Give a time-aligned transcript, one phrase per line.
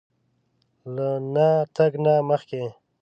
[0.95, 2.63] له نه تګ نه مخکې